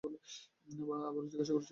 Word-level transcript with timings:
আবারো 0.03 1.27
জিজ্ঞাসা 1.27 1.53
করছি। 1.53 1.69